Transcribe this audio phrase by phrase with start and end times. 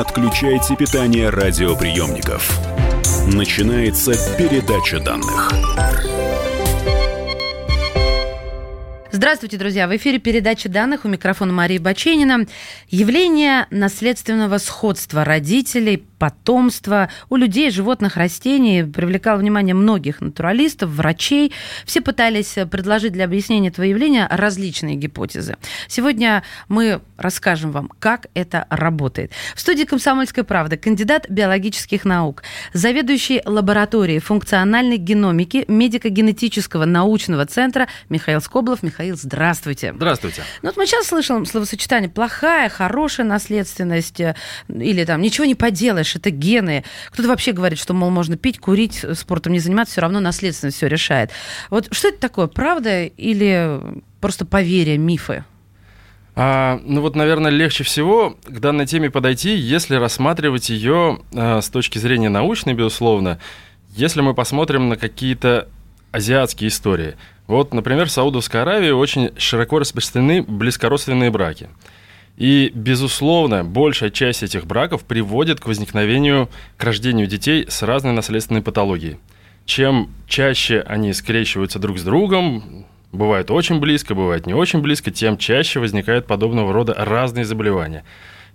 [0.00, 2.58] отключайте питание радиоприемников.
[3.26, 5.52] Начинается передача данных.
[9.12, 9.86] Здравствуйте, друзья!
[9.86, 12.46] В эфире передача данных у микрофона Марии Баченина.
[12.88, 21.52] Явление наследственного сходства родителей, потомства у людей, животных, растений привлекало внимание многих натуралистов, врачей.
[21.86, 25.56] Все пытались предложить для объяснения этого явления различные гипотезы.
[25.88, 29.32] Сегодня мы расскажем вам, как это работает.
[29.54, 32.42] В студии «Комсомольская правда» кандидат биологических наук,
[32.74, 38.82] заведующий лабораторией функциональной геномики медико-генетического научного центра Михаил Скоблов.
[38.82, 39.94] Михаил, здравствуйте.
[39.94, 40.42] Здравствуйте.
[40.60, 44.20] Ну вот мы сейчас слышим словосочетание «плохая», «хорошая наследственность»
[44.68, 46.84] или там «ничего не поделаешь», это гены.
[47.10, 50.86] Кто-то вообще говорит, что, мол, можно пить, курить, спортом не заниматься, все равно наследственность все
[50.88, 51.30] решает.
[51.70, 53.80] Вот что это такое, правда или
[54.20, 55.44] просто поверье, мифы?
[56.36, 61.68] А, ну вот, наверное, легче всего к данной теме подойти, если рассматривать ее а, с
[61.68, 63.38] точки зрения научной, безусловно,
[63.90, 65.68] если мы посмотрим на какие-то
[66.12, 67.16] азиатские истории.
[67.46, 71.68] Вот, например, в Саудовской Аравии очень широко распространены близкородственные браки.
[72.40, 78.62] И, безусловно, большая часть этих браков приводит к возникновению, к рождению детей с разной наследственной
[78.62, 79.18] патологией.
[79.66, 85.36] Чем чаще они скрещиваются друг с другом, бывает очень близко, бывает не очень близко, тем
[85.36, 88.04] чаще возникают подобного рода разные заболевания.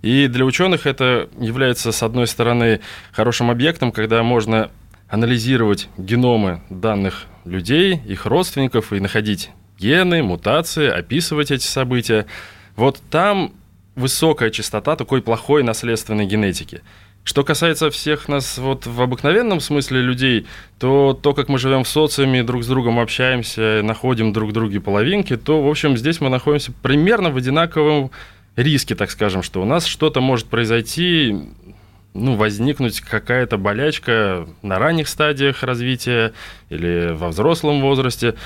[0.02, 2.80] И для ученых это является, с одной стороны,
[3.12, 4.72] хорошим объектом, когда можно
[5.08, 12.26] анализировать геномы данных людей, их родственников и находить гены, мутации, описывать эти события.
[12.74, 13.52] Вот там
[13.96, 16.82] высокая частота такой плохой наследственной генетики.
[17.24, 20.46] Что касается всех нас вот в обыкновенном смысле людей,
[20.78, 25.36] то то, как мы живем в социуме, друг с другом общаемся, находим друг друге половинки,
[25.36, 28.12] то, в общем, здесь мы находимся примерно в одинаковом
[28.54, 31.34] риске, так скажем, что у нас что-то может произойти,
[32.14, 36.32] ну, возникнуть какая-то болячка на ранних стадиях развития
[36.70, 38.36] или во взрослом возрасте.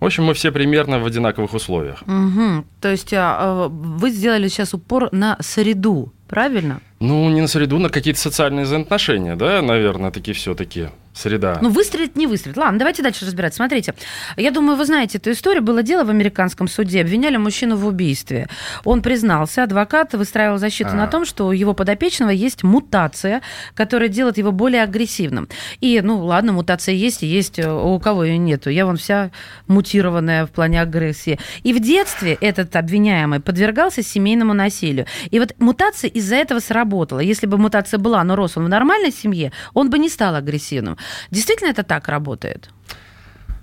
[0.00, 2.02] В общем, мы все примерно в одинаковых условиях.
[2.02, 2.64] Угу.
[2.80, 6.80] То есть а, а, вы сделали сейчас упор на среду, правильно?
[7.00, 10.88] Ну, не на среду, на какие-то социальные взаимоотношения, да, наверное, такие все-таки
[11.20, 11.58] среда.
[11.60, 12.56] Ну, выстрелит, не выстрелит.
[12.56, 13.54] Ладно, давайте дальше разбирать.
[13.54, 13.94] Смотрите,
[14.36, 15.62] я думаю, вы знаете эту историю.
[15.62, 17.02] Было дело в американском суде.
[17.02, 18.48] Обвиняли мужчину в убийстве.
[18.84, 20.94] Он признался, адвокат выстраивал защиту а.
[20.94, 23.42] на том, что у его подопечного есть мутация,
[23.74, 25.48] которая делает его более агрессивным.
[25.80, 28.70] И, ну, ладно, мутация есть, и есть, э, у кого ее нету.
[28.70, 29.30] Я вон вся
[29.66, 31.38] мутированная в плане агрессии.
[31.62, 35.06] И в детстве этот обвиняемый подвергался семейному насилию.
[35.30, 37.20] И вот мутация из-за этого сработала.
[37.20, 40.96] Если бы мутация была, но рос он в нормальной семье, он бы не стал агрессивным.
[41.30, 42.70] Действительно это так работает?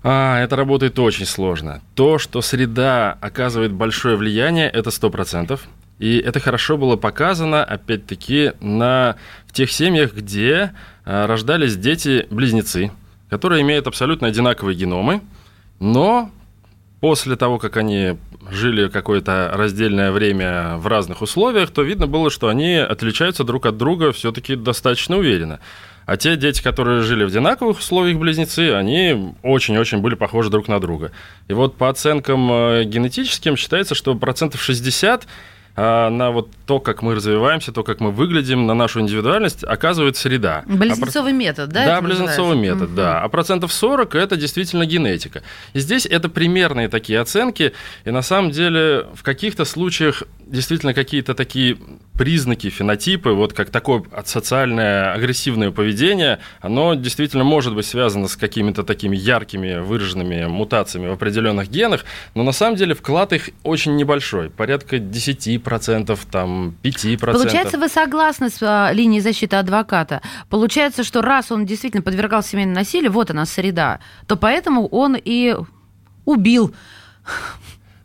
[0.04, 1.82] А, это работает очень сложно.
[1.96, 5.68] То, что среда оказывает большое влияние, это сто процентов.
[6.00, 9.16] И это хорошо было показано, опять-таки, на,
[9.48, 10.74] в тех семьях, где
[11.06, 12.92] а, рождались дети-близнецы,
[13.30, 15.22] которые имеют абсолютно одинаковые геномы,
[15.80, 16.32] но
[17.00, 18.18] после того, как они
[18.50, 23.78] жили какое-то раздельное время в разных условиях, то видно было, что они отличаются друг от
[23.78, 25.60] друга все-таки достаточно уверенно.
[26.08, 30.80] А те дети, которые жили в одинаковых условиях близнецы, они очень-очень были похожи друг на
[30.80, 31.12] друга.
[31.50, 35.28] И вот по оценкам э, генетическим считается, что процентов 60
[35.80, 40.18] а, на вот то, как мы развиваемся, то, как мы выглядим, на нашу индивидуальность, оказывает
[40.18, 40.64] среда.
[40.66, 41.86] Близнецовый а, метод, да?
[41.86, 42.96] Да, близнецовый метод, угу.
[42.96, 43.22] да.
[43.22, 45.44] А процентов 40– это действительно генетика.
[45.74, 47.74] И здесь это примерные такие оценки,
[48.06, 51.78] и на самом деле в каких-то случаях действительно какие-то такие
[52.18, 58.84] признаки, фенотипы, вот как такое социальное агрессивное поведение, оно действительно может быть связано с какими-то
[58.84, 62.06] такими яркими выраженными мутациями в определенных генах,
[62.36, 67.18] но на самом деле вклад их очень небольшой, порядка 10%, там 5%.
[67.20, 70.22] Получается, вы согласны с а, линией защиты адвоката?
[70.50, 75.56] Получается, что раз он действительно подвергал семейному насилию, вот она среда, то поэтому он и
[76.26, 76.74] убил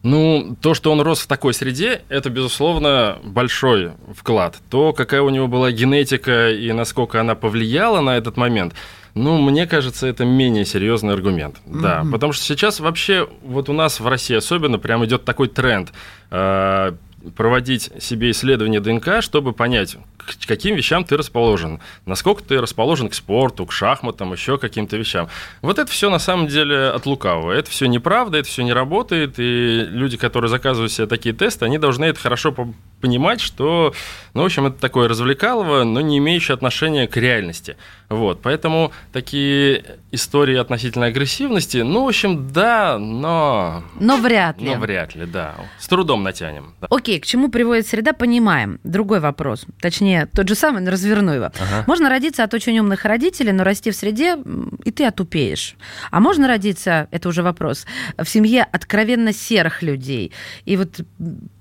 [0.02, 4.56] ну, то, что он рос в такой среде, это, безусловно, большой вклад.
[4.68, 8.74] То, какая у него была генетика и насколько она повлияла на этот момент,
[9.14, 11.56] ну, мне кажется, это менее серьезный аргумент.
[11.66, 11.80] Mm-hmm.
[11.82, 15.92] Да, потому что сейчас вообще, вот у нас в России особенно, прям идет такой тренд
[16.30, 16.92] э,
[17.36, 23.14] проводить себе исследование ДНК, чтобы понять, к каким вещам ты расположен, насколько ты расположен к
[23.14, 25.28] спорту, к шахматам, еще каким-то вещам.
[25.62, 27.52] Вот это все на самом деле от лукавого.
[27.52, 31.78] Это все неправда, это все не работает, и люди, которые заказывают себе такие тесты, они
[31.78, 32.54] должны это хорошо
[33.00, 33.92] понимать, что,
[34.34, 37.76] ну, в общем, это такое развлекалово, но не имеющее отношения к реальности.
[38.12, 43.82] Вот, поэтому такие истории относительно агрессивности, ну, в общем, да, но...
[43.98, 44.68] Но вряд ли.
[44.68, 45.54] Но вряд ли, да.
[45.78, 46.74] С трудом натянем.
[46.80, 46.88] Да.
[46.90, 48.78] Окей, к чему приводит среда, понимаем.
[48.84, 49.64] Другой вопрос.
[49.80, 51.46] Точнее, тот же самый, но разверну его.
[51.46, 51.84] Ага.
[51.86, 54.36] Можно родиться от очень умных родителей, но расти в среде,
[54.84, 55.76] и ты отупеешь.
[56.10, 57.86] А можно родиться, это уже вопрос,
[58.18, 60.32] в семье откровенно серых людей.
[60.66, 61.00] И вот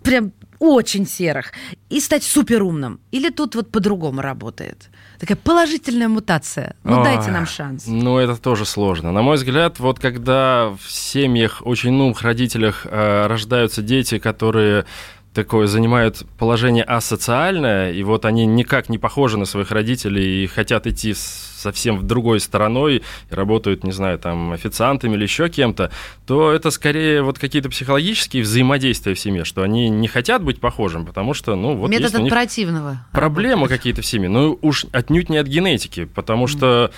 [0.03, 1.51] прям очень серых.
[1.89, 2.99] И стать суперумным.
[3.11, 4.89] Или тут вот по-другому работает?
[5.19, 6.75] Такая положительная мутация.
[6.83, 7.85] Ну, Ой, дайте нам шанс.
[7.87, 9.11] Ну, это тоже сложно.
[9.11, 14.85] На мой взгляд, вот когда в семьях, очень умных родителях э, рождаются дети, которые
[15.33, 20.85] такое занимают положение асоциальное, и вот они никак не похожи на своих родителей и хотят
[20.87, 25.91] идти с- совсем в другой стороной, и работают, не знаю, там, официантами или еще кем-то,
[26.25, 31.05] то это скорее вот какие-то психологические взаимодействия в семье, что они не хотят быть похожим,
[31.05, 33.05] потому что, ну, вот Метод есть от противного.
[33.11, 34.29] проблемы какие-то в семье.
[34.29, 36.91] Ну, уж отнюдь не от генетики, потому что,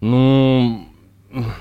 [0.00, 0.89] ну,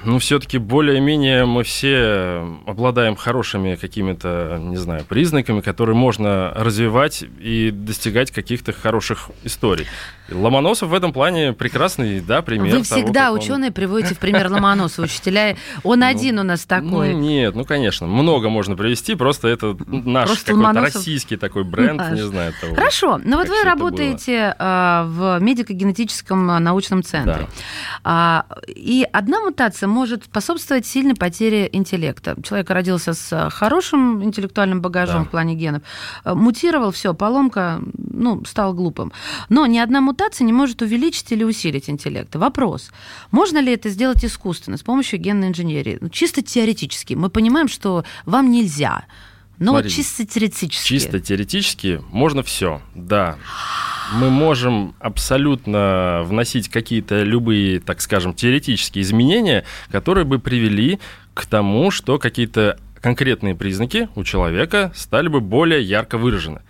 [0.04, 7.70] ну, все-таки более-менее мы все обладаем хорошими какими-то, не знаю, признаками, которые можно развивать и
[7.72, 9.86] достигать каких-то хороших историй.
[10.32, 12.76] Ломоносов в этом плане прекрасный, да, пример.
[12.78, 15.56] Вы того, всегда как он- ученые приводите в пример Ломоносова, учителя.
[15.84, 17.14] Он один у нас такой.
[17.14, 21.64] Ну, нет, ну, конечно, много можно привести, просто это наш Просто какой-то Ломоносов- российский такой
[21.64, 22.14] бренд, Наш.
[22.14, 22.76] не знаю того.
[22.76, 27.48] Хорошо, но вот как вы работаете а, в медико-генетическом научном центре.
[28.04, 32.38] А, И одна мутация может способствовать сильной потере интеллекта.
[32.44, 35.28] Человек родился с а, хорошим интеллектуальным багажом Да.
[35.28, 35.82] в плане генов,
[36.24, 39.12] а, мутировал, все, поломка, ну, стал глупым.
[39.50, 42.34] Но ни одна мутация не может увеличить или усилить интеллект.
[42.38, 42.90] Вопрос,
[43.32, 45.98] можно ли это сделать искусственно с помощью генной инженерии?
[46.00, 47.16] Ну, Чисто теоретически.
[47.16, 49.04] Мы понимаем, что вам нельзя.
[49.58, 50.88] Но вот Смотрите, чисто теоретически.
[50.88, 53.38] Чисто теоретически можно все, да.
[54.14, 61.00] Мы можем абсолютно вносить какие-то любые, так скажем, теоретические изменения, которые бы привели
[61.34, 66.62] к тому, что какие-то конкретные признаки у человека стали бы более ярко выражены.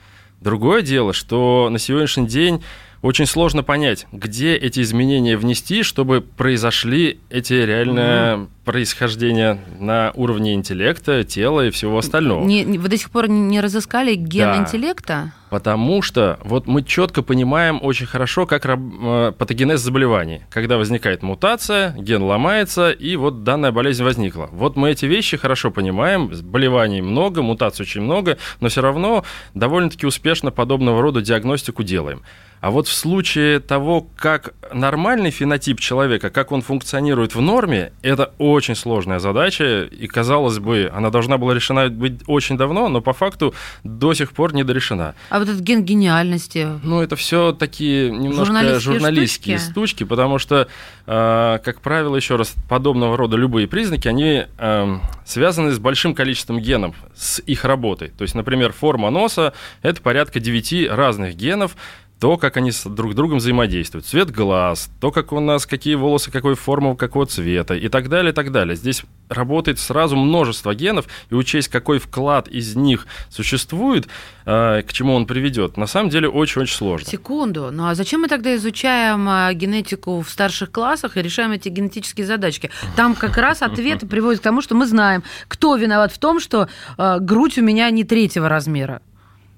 [0.42, 2.64] Другое дело, что на сегодняшний день
[3.02, 11.24] очень сложно понять, где эти изменения внести, чтобы произошли эти реально происхождения на уровне интеллекта,
[11.24, 12.46] тела и всего остального.
[12.46, 14.58] Не- не- вы до сих пор не разыскали ген Да.
[14.58, 15.32] интеллекта?
[15.50, 20.42] Потому что вот мы четко понимаем очень хорошо, как э, патогенез заболеваний.
[20.52, 24.50] Когда возникает мутация, ген ломается, и вот данная болезнь возникла.
[24.52, 29.24] Вот мы эти вещи хорошо понимаем, болеваний много, мутаций очень много, но все равно
[29.56, 32.22] довольно-таки успешно подобного рода диагностику делаем.
[32.62, 38.34] А вот в случае того, как нормальный фенотип человека, как он функционирует в норме, это
[38.38, 43.14] очень сложная задача, и, казалось бы, она должна была решена быть очень давно, но по
[43.14, 43.54] факту
[43.84, 45.16] до сих пор не дорешена.
[45.30, 46.68] А вот этот ген гениальности?
[46.84, 49.72] Ну, это все такие немножко Журналистские журналистские, штучки?
[49.72, 50.68] штучки, потому что,
[51.06, 56.60] э, как правило, еще раз, подобного рода любые признаки, они эм, связаны с большим количеством
[56.60, 58.10] генов, с их работой.
[58.10, 61.76] То есть, например, форма носа– это порядка 9 разных генов,
[62.20, 65.96] то, как они с друг с другом взаимодействуют, цвет глаз, то, как у нас, какие
[65.96, 68.76] волосы, какой формы, какого цвета и так далее, и так далее.
[68.76, 74.08] Здесь работает сразу множество генов, и учесть, какой вклад из них существует,
[74.46, 77.08] э, к чему он приведет, на самом деле очень-очень сложно.
[77.08, 77.70] Секунду.
[77.72, 82.28] Ну а зачем мы тогда изучаем а, генетику в старших классах и решаем эти генетические
[82.28, 82.70] задачки?
[82.96, 86.68] Там как раз ответы приводят к тому, что мы знаем, кто виноват в том, что
[86.98, 89.02] а, грудь у меня не третьего размера.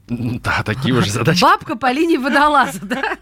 [0.07, 1.41] Да, такие уже задачи.
[1.41, 3.17] Бабка по линии водолаза, да?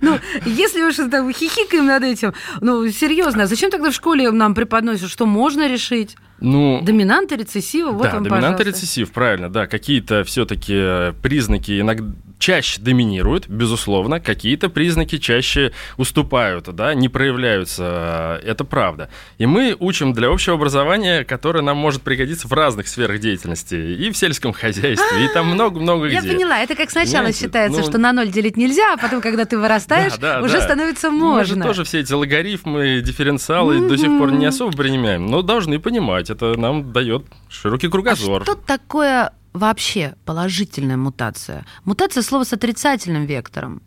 [0.00, 4.54] Ну, если уж это хихикаем над этим, ну, серьезно, а зачем тогда в школе нам
[4.54, 6.16] преподносят, что можно решить?
[6.38, 9.66] Ну, Доминанта, рецессива, вот да, вам, доминант и рецессив, правильно, да.
[9.66, 18.64] Какие-то все-таки признаки иногда чаще доминируют, безусловно, какие-то признаки чаще уступают, да, не проявляются, это
[18.64, 19.08] правда.
[19.38, 24.10] И мы учим для общего образования, которое нам может пригодиться в разных сферах деятельности, и
[24.10, 25.48] в сельском хозяйстве, и там
[25.86, 26.32] много-много Я где.
[26.34, 27.40] поняла, это как сначала Понимаете?
[27.40, 30.54] считается, Ну, что на ноль делить нельзя, а потом, когда ты вырастаешь, Да, да, уже
[30.58, 30.60] да.
[30.62, 31.64] становится Мы же можно.
[31.64, 36.58] тоже все эти логарифмы, дифференциалы до сих пор не особо принимаем, но должны понимать, это
[36.58, 38.42] нам дает широкий А кругозор.
[38.42, 41.64] что такое вообще положительная мутация?
[41.84, 43.80] Мутация слова с отрицательным вектором.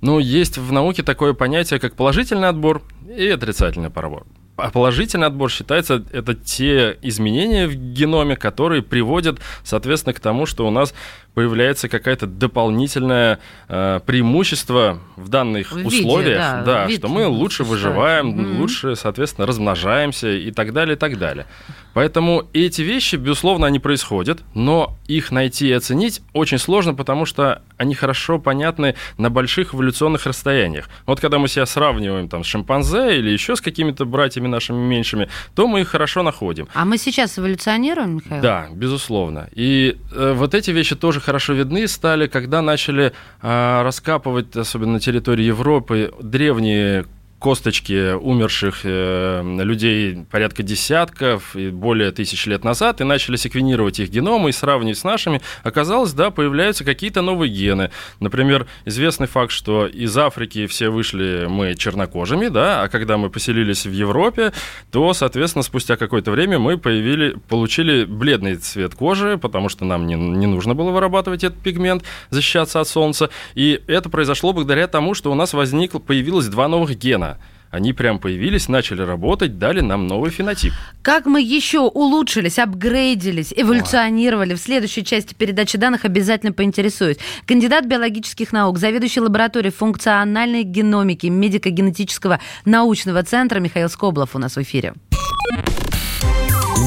[0.00, 2.82] Ну, есть в науке такое понятие, как положительный отбор
[3.16, 4.24] и отрицательный пробор.
[4.56, 10.66] А положительный отбор считается это те изменения в геноме, которые приводят, соответственно, к тому, что
[10.66, 10.94] у нас
[11.34, 13.38] появляется какое-то дополнительное
[13.68, 18.60] э, преимущество в данных В виде, условиях, да, вид что мы лучше выживаем, Мгм.
[18.60, 21.46] лучше, соответственно, размножаемся и так далее, и так далее.
[21.92, 27.62] Поэтому эти вещи, безусловно, они происходят, но их найти и оценить очень сложно, потому что
[27.76, 30.88] они хорошо понятны на больших эволюционных расстояниях.
[31.06, 35.28] Вот когда мы себя сравниваем там, с шимпанзе или еще с какими-то братьями нашими меньшими,
[35.54, 36.66] то мы их хорошо находим.
[36.74, 38.42] А мы сейчас эволюционируем, Михаил?
[38.42, 39.48] Да, безусловно.
[39.52, 43.12] И э, вот эти вещи тоже хорошо видны стали, когда начали
[43.42, 47.06] э, раскапывать, особенно на территории Европы, древние
[47.44, 54.08] косточки умерших э, людей порядка десятков и более тысяч лет назад, и начали секвенировать их
[54.08, 57.90] геномы и сравнивать с нашими, оказалось, да, появляются какие-то новые гены.
[58.18, 63.84] Например, известный факт, что из Африки все вышли мы чернокожими, да, а когда мы поселились
[63.84, 64.54] в Европе,
[64.90, 70.14] то, соответственно, спустя какое-то время мы появили, получили бледный цвет кожи, потому что нам не,
[70.14, 73.28] не нужно было вырабатывать этот пигмент, защищаться от солнца.
[73.54, 77.33] И это произошло благодаря тому, что у нас возникло, появилось два новых гена
[77.74, 80.72] они прям появились, начали работать, дали нам новый фенотип.
[81.02, 84.54] Как мы еще улучшились, апгрейдились, эволюционировали?
[84.54, 87.16] В следующей части передачи данных обязательно поинтересуюсь.
[87.46, 94.62] Кандидат биологических наук, заведующий лабораторией функциональной геномики медико-генетического научного центра Михаил Скоблов у нас в
[94.62, 94.94] эфире.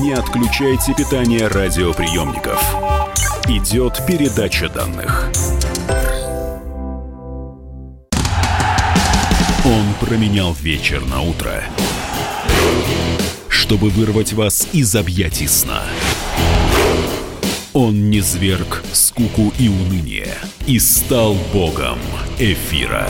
[0.02, 2.64] Не отключайте питание радиоприемников.
[3.50, 5.32] Идет передача данных.
[9.68, 11.62] Он променял вечер на утро,
[13.50, 15.84] чтобы вырвать вас из объятий сна.
[17.74, 20.36] Он не зверг скуку и уныние
[20.68, 21.98] и стал богом
[22.40, 23.10] эфира.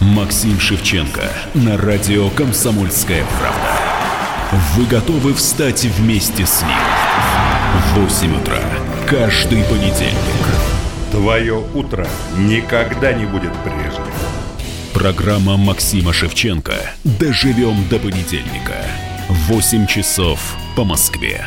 [0.00, 3.78] Максим Шевченко на радио «Комсомольская правда».
[4.74, 6.72] Вы готовы встать вместе с ним?
[7.94, 8.58] В 8 утра
[9.06, 10.37] каждый понедельник.
[11.10, 14.04] Твое утро никогда не будет прежним.
[14.92, 16.74] Программа Максима Шевченко.
[17.04, 18.84] Доживем до понедельника.
[19.28, 20.38] 8 часов
[20.76, 21.46] по Москве.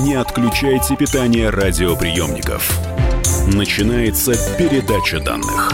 [0.00, 2.80] Не отключайте питание радиоприемников.
[3.46, 5.72] Начинается передача данных.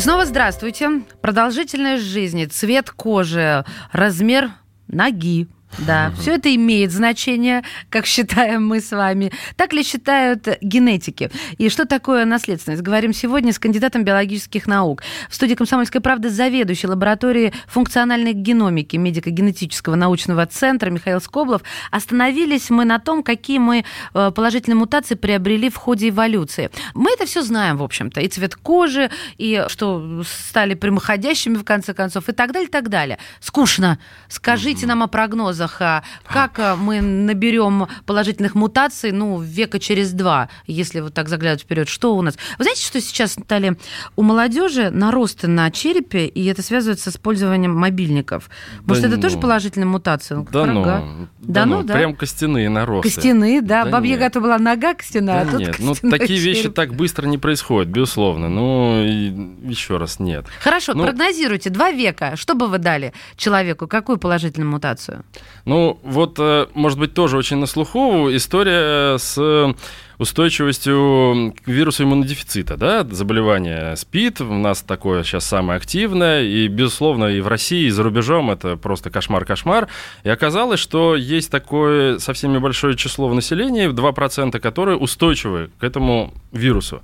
[0.00, 1.02] И снова здравствуйте.
[1.20, 4.50] Продолжительность жизни, цвет кожи, размер
[4.88, 5.46] ноги,
[5.78, 9.32] да, все это имеет значение, как считаем мы с вами.
[9.56, 11.30] Так ли считают генетики?
[11.58, 12.82] И что такое наследственность?
[12.82, 15.02] Говорим сегодня с кандидатом биологических наук.
[15.28, 21.62] В студии «Комсомольской правды» заведующий лабораторией функциональной геномики медико-генетического научного центра Михаил Скоблов.
[21.90, 23.84] Остановились мы на том, какие мы
[24.14, 26.70] э, положительные мутации приобрели в ходе эволюции.
[26.94, 28.20] Мы это все знаем, в общем-то.
[28.20, 32.88] И цвет кожи, и что стали прямоходящими, в конце концов, и так далее, и так
[32.88, 33.18] далее.
[33.40, 33.98] Скучно.
[34.28, 40.12] Скажите нам о прогнозах прогнозах, а как а, мы наберем положительных мутаций, ну, века через
[40.12, 42.36] два, если вот так заглядывать вперед, что у нас?
[42.58, 43.76] Вы знаете, что сейчас стали
[44.16, 48.50] у молодежи наросты на черепе, и это связывается с использованием мобильников?
[48.84, 50.38] Может, да это ну, тоже положительная мутация?
[50.38, 51.04] Ну, да, ну, да,
[51.38, 51.94] да ну, да?
[51.94, 53.10] Прям костяные наросты.
[53.10, 53.84] Костяные, да.
[53.84, 56.56] да Бабья Гата была нога костяная, да а тут нет, ну, такие череп.
[56.56, 58.48] вещи так быстро не происходят, безусловно.
[58.48, 60.46] Ну, еще раз, нет.
[60.60, 65.24] Хорошо, ну, прогнозируйте, два века, что бы вы дали человеку, какую положительную мутацию?
[65.70, 69.72] Ну, вот, э, может быть, тоже очень на слуху история с
[70.18, 77.26] устойчивостью к вирусу иммунодефицита, да, заболевание СПИД у нас такое сейчас самое активное, и, безусловно,
[77.26, 79.86] и в России, и за рубежом это просто кошмар-кошмар.
[80.24, 86.34] И оказалось, что есть такое совсем небольшое число в населении, 2%, которые устойчивы к этому
[86.50, 87.00] вирусу.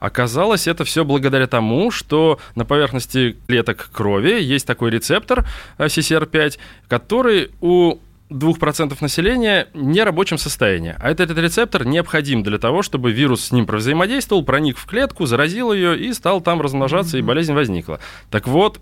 [0.00, 5.46] Оказалось, это все благодаря тому, что на поверхности клеток крови есть такой рецептор
[5.78, 6.50] CCR5, э,
[6.88, 7.98] который у
[8.30, 10.94] 2% населения в нерабочем состоянии.
[10.98, 15.26] А этот, этот рецептор необходим для того, чтобы вирус с ним взаимодействовал, проник в клетку,
[15.26, 17.20] заразил ее и стал там размножаться, mm-hmm.
[17.20, 18.00] и болезнь возникла.
[18.30, 18.80] Так вот,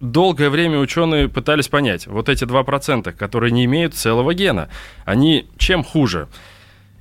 [0.00, 4.70] долгое время ученые пытались понять, вот эти 2%, которые не имеют целого гена,
[5.04, 6.28] они чем хуже?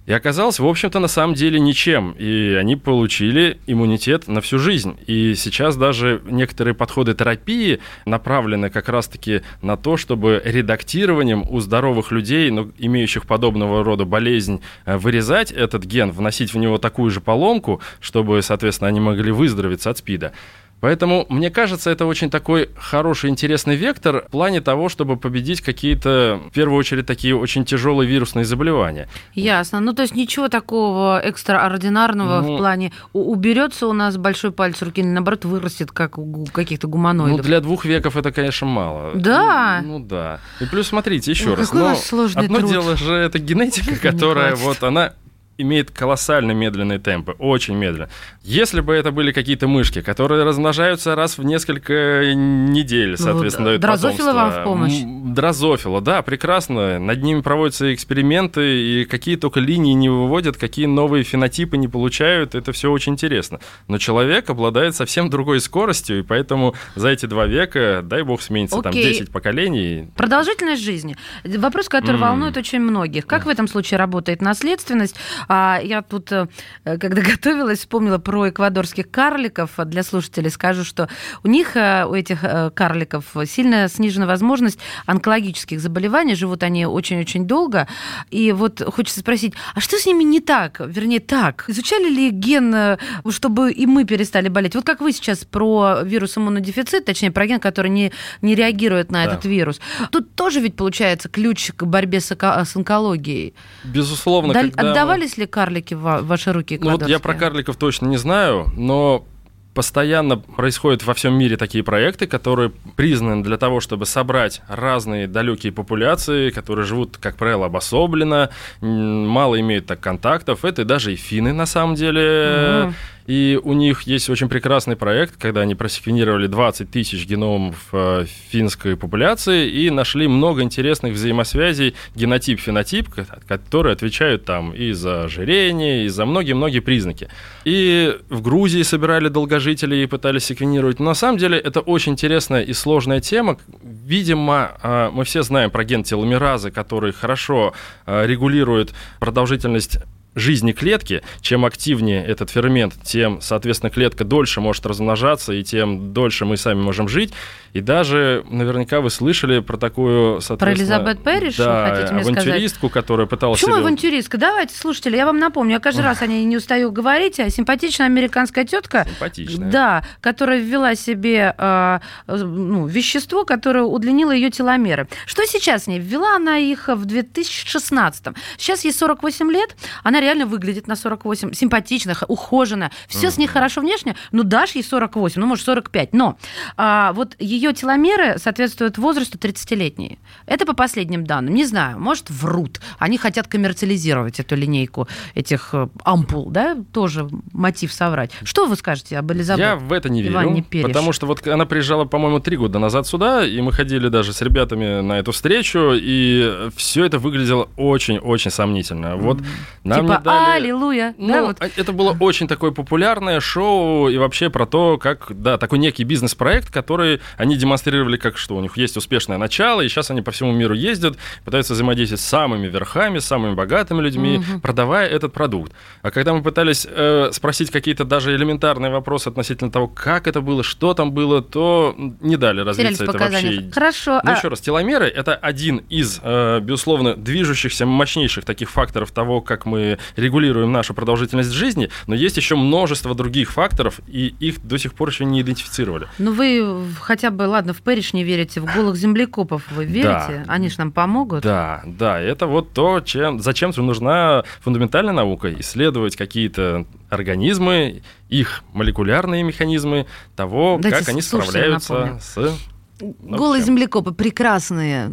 [0.10, 2.16] И оказалось, в общем-то, на самом деле ничем.
[2.18, 4.98] И они получили иммунитет на всю жизнь.
[5.06, 12.12] И сейчас даже некоторые подходы терапии направлены как раз-таки на то, чтобы редактированием у здоровых
[12.12, 17.22] людей, но имеющих подобного рода болезнь, э, вырезать этот ген, вносить в него такую же
[17.22, 20.34] поломку, чтобы, соответственно, они могли выздороветь от СПИДа.
[20.82, 26.40] Поэтому, мне кажется, это очень такой хороший, интересный вектор в плане того, чтобы победить какие-то,
[26.50, 29.10] в первую очередь, такие очень тяжелые вирусные заболевания.
[29.34, 29.80] Ясно.
[29.80, 35.02] Ну, то есть ничего такого экстраординарного ну, в плане уберется у нас большой палец руки,
[35.02, 37.38] или наоборот вырастет, как у каких-то гуманоидов.
[37.38, 39.12] Ну, для двух веков это, конечно, мало.
[39.16, 39.82] Да?
[39.84, 40.40] Ну, ну да.
[40.62, 41.70] И плюс, смотрите, еще раз.
[41.70, 42.70] Какой но одно труд.
[42.72, 45.14] дело же это генетика, которая вот она
[45.60, 48.10] имеет колоссально медленные темпы, очень медленно.
[48.44, 53.82] Если бы это были какие-то мышки, которые размножаются раз в несколько недель, соответственно, вот, дают
[53.82, 54.34] дрозофила потомство.
[54.34, 55.34] вам в помощь.
[55.36, 56.98] Дрозофила, да, прекрасно.
[57.00, 62.56] Над ними проводятся эксперименты, и какие только линии не выводят, какие новые фенотипы не получают,
[62.56, 63.60] это все очень интересно.
[63.88, 68.82] Но человек обладает совсем другой скоростью, и поэтому за эти два века, дай бог, сменится
[68.82, 69.04] там Окей.
[69.14, 70.10] 10 поколений.
[70.16, 71.16] Продолжительность жизни.
[71.44, 72.22] Вопрос, который М.
[72.22, 73.28] волнует очень многих.
[73.28, 75.16] Как в этом случае работает наследственность?
[75.52, 76.48] А, я тут, э,
[76.86, 79.72] когда готовилась, вспомнила про эквадорских карликов.
[79.86, 81.10] Для слушателей скажу, что
[81.44, 84.78] у них, э, у этих э, карликов, сильно снижена возможность
[85.08, 86.36] онкологических заболеваний.
[86.36, 87.88] Живут они очень-очень долго.
[88.30, 90.80] И вот хочется спросить, а что с ними не так?
[90.80, 91.66] Вернее, так.
[91.68, 92.98] Изучали ли ген,
[93.30, 94.76] чтобы и мы перестали болеть?
[94.76, 98.12] Вот как вы сейчас про вирус иммунодефицит, точнее, про ген, который не,
[98.44, 99.32] не реагирует на Да.
[99.34, 99.80] этот вирус.
[100.12, 103.56] Тут тоже ведь получается ключ к борьбе с, с онкологией.
[103.84, 107.76] Безусловно, Даль- когда Отдавались ли карлики в ва- ваши руки Ну вот я про карликов
[107.78, 109.26] точно не знаю, но
[109.74, 115.72] постоянно происходят во всем мире такие проекты, которые признаны для того, чтобы собрать разные далекие
[115.72, 118.50] популяции, которые живут, как правило, обособленно,
[118.82, 120.66] мало имеют так контактов.
[120.66, 122.84] Это даже и финны на самом деле.
[122.88, 122.96] Мгм.
[123.30, 128.98] И у них есть очень прекрасный проект, когда они просеквенировали 20 тысяч геномов э, финской
[128.98, 136.08] популяции и нашли много интересных взаимосвязей генотип-фенотип, ко- которые отвечают там и за ожирение, и
[136.08, 137.30] за многие-многие признаки.
[137.66, 140.98] И в Грузии собирали долгожителей и пытались секвенировать.
[140.98, 143.60] Но на самом деле это очень интересная и сложная тема.
[143.84, 147.76] Видимо, э, мы все знаем про ген теломеразы, который хорошо
[148.08, 150.00] э, регулирует продолжительность
[150.36, 156.46] жизни клетки, чем активнее этот фермент, тем, соответственно, клетка дольше может размножаться, и тем дольше
[156.46, 157.34] мы сами можем жить.
[157.74, 160.88] И даже наверняка вы слышали про такую, соответственно...
[160.88, 162.48] Элизабет Перриш, да, хотите мне сказать?
[162.48, 163.60] авантюристку, которая пыталась...
[163.60, 164.38] Почему себе- авантюристка?
[164.38, 168.08] Давайте, слушатели, я вам напомню, я каждый раз о ней не устаю говорить, а симпатичная
[168.08, 169.70] американская тетка, Симпатичная.
[169.70, 175.08] да, которая ввела себе э, ну, вещество, которое удлинило ее теломеры.
[175.28, 176.00] Что сейчас с ней?
[176.00, 178.28] Ввела она их в 2016.
[178.58, 183.48] Сейчас ей 48 лет, она реально выглядит на 48, симпатичная, х- ухоженная, все с ней
[183.48, 186.38] хорошо внешне, ну дашь ей 48, ну может 45, но
[186.78, 190.20] а, вот ее теломеры соответствуют возрасту 30-летней.
[190.46, 191.54] Это по последним данным.
[191.54, 192.80] Не знаю, может врут.
[192.98, 198.32] Они хотят коммерциализировать эту линейку этих э, ампул, да, тоже мотив соврать.
[198.44, 199.60] Что вы скажете об Элизабет?
[199.66, 200.40] Я в это не верю,
[200.88, 204.42] потому что вот она приезжала, по-моему, три года назад сюда, и мы ходили даже с
[204.42, 209.16] ребятами на эту встречу, и все это выглядело очень-очень сомнительно.
[209.18, 209.40] Вот
[209.84, 210.58] нам типа не дали...
[210.58, 211.58] аллилуйя, Ну, да, вот.
[211.60, 216.04] а- это было очень такое популярное шоу и вообще про то, как, да, такой некий
[216.04, 220.32] бизнес-проект, который они демонстрировали, как что у них есть успешное начало, и сейчас они по
[220.32, 225.72] всему миру ездят, пытаются взаимодействовать с самыми верхами, с самыми богатыми людьми, продавая этот продукт.
[226.02, 230.64] А когда мы пытались э, спросить какие-то даже элементарные вопросы относительно того, как это было,
[230.64, 234.20] что там было, то не дали развиться это вообще Хорошо.
[234.24, 239.42] ну, а- еще раз, теломеры— это один из, э, безусловно, движущихся, мощнейших таких факторов того,
[239.42, 244.78] как мы регулируем нашу продолжительность жизни, но есть еще множество других факторов, и их до
[244.78, 246.08] сих пор еще не идентифицировали.
[246.18, 250.46] Ну вы хотя бы, ладно, в Пэриш не верите, в голых землекопов вы верите?
[250.48, 251.44] Они же нам помогут.
[251.44, 259.44] Да, да, это вот то, чем, зачем нужна фундаментальная наука, исследовать какие-то организмы, их молекулярные
[259.44, 262.22] механизмы, того, Дайте как они справляются напомню.
[262.22, 262.60] с...
[263.00, 263.76] Голые чем?
[263.76, 265.12] землекопы прекрасные,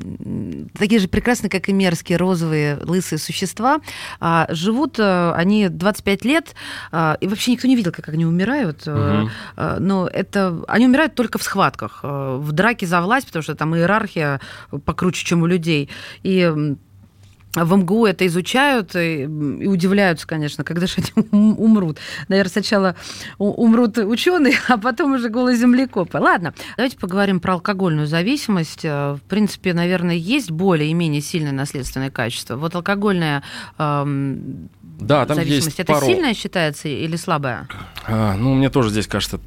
[0.79, 3.81] такие же прекрасные, как и мерзкие розовые лысые существа.
[4.21, 6.55] А, живут э, они 25 лет,
[6.91, 8.87] а, и вообще никто не видел, как они умирают.
[8.87, 9.31] Мгм.
[9.57, 13.75] э, Но это они умирают только в схватках, в драке за власть, потому что там
[13.77, 14.41] иерархия
[14.85, 15.89] покруче, чем у людей.
[16.23, 16.77] И
[17.65, 21.99] в МГУ это изучают и, и удивляются, конечно, когда же они ум- умрут.
[22.29, 22.97] Наверное, сначала
[23.39, 26.19] умрут ученые, а потом уже голые землекопы.
[26.19, 28.85] Ладно, давайте поговорим про алкогольную зависимость.
[28.85, 32.57] Э, В принципе, наверное, есть более и менее сильное наследственное качество.
[32.57, 33.43] Вот алкогольная
[33.79, 34.69] эм,
[35.01, 36.07] Да, там зависимость, есть это пару...
[36.07, 37.69] сильная считается или слабая?
[38.07, 39.41] А, ну, мне тоже здесь кажется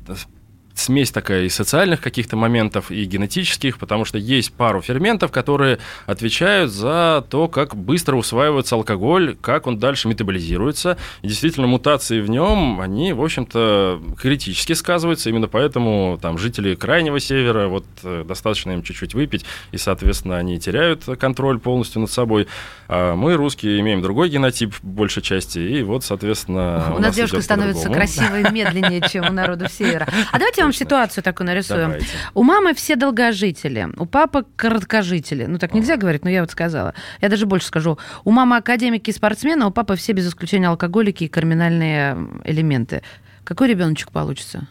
[0.80, 6.72] смесь такая и социальных каких-то моментов, и генетических, потому что есть пару ферментов, которые отвечают
[6.72, 10.98] за то, как быстро усваивается алкоголь, как он дальше метаболизируется.
[11.22, 15.30] И действительно, мутации в нем, они, в общем-то, критически сказываются.
[15.30, 20.60] Именно поэтому там жители Крайнего Севера, вот э, достаточно им чуть-чуть выпить, и, соответственно, они
[20.60, 22.48] теряют контроль полностью над собой.
[22.88, 27.42] А мы, русские, имеем другой генотип в большей части, и вот, соответственно, У нас девушка
[27.42, 28.08] становится по-другому.
[28.08, 30.08] красивой медленнее, чем у народу Севера.
[30.32, 31.92] А давайте вам ситуацию такую нарисуем.
[31.92, 32.08] Давайте.
[32.34, 35.46] У мамы все долгожители, у папы короткожители.
[35.46, 36.94] Ну, так нельзя говорить, но я вот сказала.
[37.22, 37.98] Я даже больше скажу.
[38.24, 43.02] У мамы академики и спортсмены, а у папы все без исключения алкоголики и криминальные элементы.
[43.44, 44.68] Какой ребеночек получится?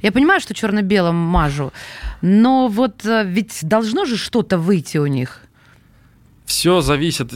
[0.00, 1.72] Я понимаю, что черно-белым мажу,
[2.20, 5.40] но вот э, ведь должно же что-то выйти у них.
[6.44, 7.32] Все зависит,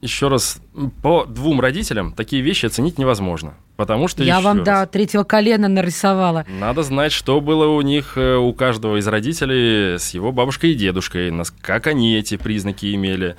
[0.00, 0.60] еще раз,
[1.00, 3.54] по двум родителям такие вещи оценить невозможно.
[3.78, 6.44] Потому что, Я вам раз, до третьего колена нарисовала.
[6.48, 10.74] Надо знать, что было у них, э, у каждого из родителей с его бабушкой и
[10.74, 13.36] дедушкой, как они эти признаки имели.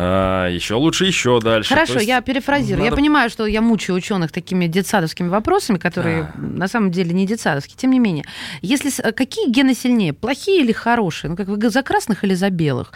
[0.00, 1.70] А, еще лучше еще дальше.
[1.74, 2.84] Хорошо, То есть я перефразирую.
[2.84, 6.40] Я надо- понимаю, что я мучаю ученых такими детсадовскими вопросами, которые Да.
[6.40, 7.76] на самом деле не детсадовские.
[7.76, 8.24] Тем не менее,
[8.62, 11.30] если с- какие гены сильнее, плохие или хорошие?
[11.30, 12.92] Ну, как вы за красных или за белых?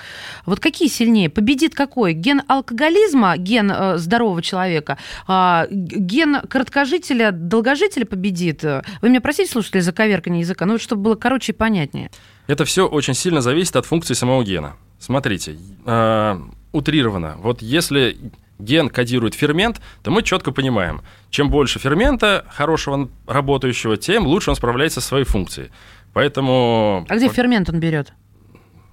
[0.47, 1.29] Вот какие сильнее?
[1.29, 2.13] Победит какой?
[2.13, 8.63] Ген алкоголизма, ген э, здорового человека, а, г- ген короткожителя, долгожителя победит?
[8.63, 12.11] Вы меня простите, слушатели, за коверкание языка, ну, вот чтобы было короче и понятнее.
[12.47, 14.75] Это все очень сильно зависит от функции самого гена.
[15.01, 16.37] Смотрите, э,
[16.73, 17.37] утрированно.
[17.39, 18.17] Вот если
[18.59, 24.57] ген кодирует фермент, то мы четко понимаем, чем больше фермента хорошего работающего, тем лучше он
[24.57, 25.71] справляется со своей функцией.
[26.13, 27.07] Поэтому...
[27.09, 28.13] А где фермент он берет?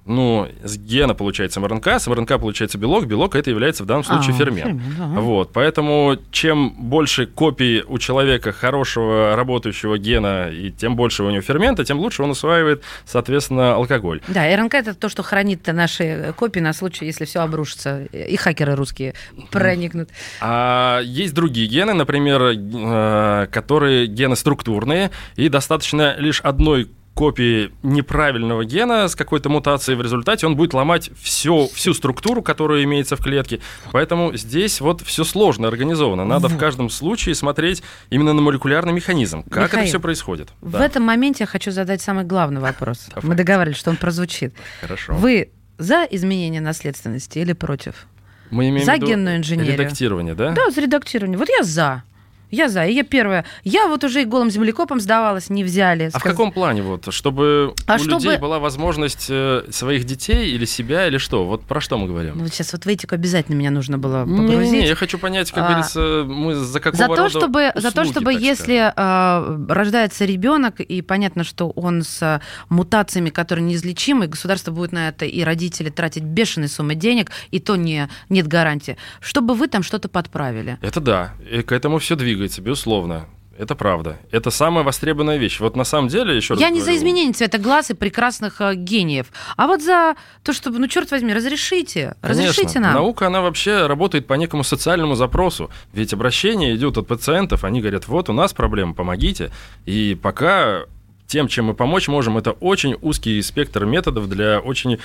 [0.09, 4.33] Ну, с гена получается МРНК, с МРНК получается белок, белок это является в данном случае
[4.33, 4.81] А, фермент.
[4.97, 5.19] ага.
[5.21, 11.43] Вот, поэтому чем больше копий у человека хорошего работающего гена, и тем больше у него
[11.43, 14.19] фермента, тем лучше он усваивает, соответственно, алкоголь.
[14.27, 18.73] Да, РНК это то, что хранит наши копии на случай, если все обрушится, и хакеры
[18.75, 19.13] русские
[19.51, 20.09] проникнут.
[20.41, 28.63] А есть другие гены, например, э, которые гены структурные, и достаточно лишь одной копии неправильного
[28.63, 33.21] гена с какой-то мутацией в результате, он будет ломать всю, всю структуру, которая имеется в
[33.21, 33.59] клетке.
[33.91, 36.23] Поэтому здесь вот все сложно организовано.
[36.23, 39.43] Надо в каждом случае смотреть именно на молекулярный механизм.
[39.43, 40.49] Как Михаил, это все происходит?
[40.61, 43.07] В Да, этом моменте я хочу задать самый главный вопрос.
[43.13, 43.29] Давай.
[43.29, 44.53] Мы договаривались, что он прозвучит.
[44.81, 45.13] Хорошо.
[45.13, 48.07] Вы за изменение наследственности или против?
[48.49, 49.73] Мы имеем за в виду генную инженерию.
[49.73, 50.51] редактирование, да?
[50.51, 51.37] Да, за редактирование.
[51.37, 52.03] Вот я за.
[52.51, 52.85] Я за.
[52.85, 53.45] И я первая.
[53.63, 56.05] Я вот уже и голым землекопом сдавалась, не взяли.
[56.13, 60.03] А в Сказ- каком плане вот, чтобы А у чтобы- людей была возможность э, своих
[60.05, 61.45] детей или себя или что?
[61.45, 62.33] Вот про что мы говорим?
[62.37, 64.71] Ну, вот сейчас вот в этику обязательно меня нужно было Не, погрузить.
[64.71, 67.91] не, я хочу понять, как А, говорится, мы за какого За то, рода чтобы, за
[67.91, 73.63] то, услуги, чтобы если э, рождается ребенок, и понятно, что он с э, мутациями, которые
[73.65, 78.47] неизлечимы, государство будет на это и родители тратить бешеные суммы денег, и то не, нет
[78.47, 80.77] гарантии, чтобы вы там что-то подправили.
[80.81, 83.27] Это да, и к этому все двигается, безусловно.
[83.59, 84.19] Это правда.
[84.31, 85.59] Это самая востребованная вещь.
[85.59, 88.73] Вот на самом деле, еще раз Я не за изменение цвета глаз и прекрасных э,
[88.73, 92.93] гениев, а вот за то, чтобы, ну, черт возьми, разрешите, Конечно, разрешите нам.
[92.93, 95.69] наука, она вообще работает по некому социальному запросу.
[95.91, 99.51] Ведь обращение идет от пациентов, они говорят, вот у нас проблема, помогите.
[99.85, 100.85] И пока
[101.29, 104.97] тем, чем мы помочь можем, это очень узкий спектр методов для очень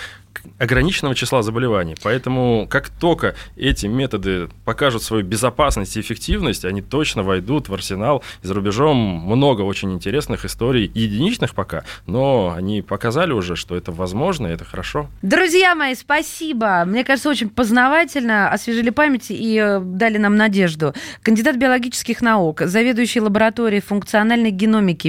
[0.58, 1.94] ограниченного числа заболеваний.
[2.02, 8.22] Поэтому как только эти методы покажут свою безопасность и эффективность, они точно войдут в арсенал.
[8.42, 13.92] И за рубежом много очень интересных историй, единичных пока, но они показали уже, что это
[13.92, 15.08] возможно, и это хорошо.
[15.22, 16.84] Друзья мои, спасибо.
[16.86, 20.94] Мне кажется, очень познавательно, освежили память и э, дали нам надежду.
[21.22, 25.08] Кандидат биологических наук, заведующий лабораторией функциональной геномики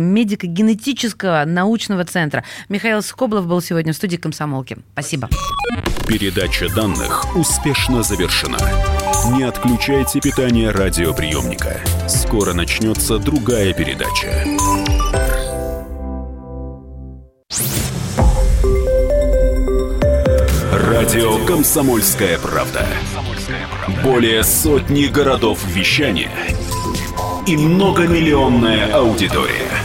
[1.05, 4.77] медико-генетического научного центра Михаил Скоблов был сегодня в студии «Комсомолки».
[4.93, 5.29] Спасибо.
[6.07, 8.57] Передача данных успешно завершена.
[9.35, 11.79] Не отключайте питание радиоприемника.
[12.07, 14.45] Скоро начнется другая передача.
[20.71, 22.85] Радио «Комсомольская правда».
[24.03, 26.31] Более сотни городов вещания
[27.47, 29.84] и многомиллионная аудитория.